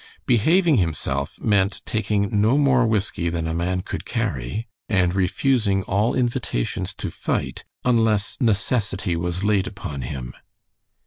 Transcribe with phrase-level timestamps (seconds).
[0.25, 6.15] "Behaving himself" meant taking no more whiskey than a man could carry, and refusing all
[6.15, 10.33] invitations to fight unless "necessity was laid upon him."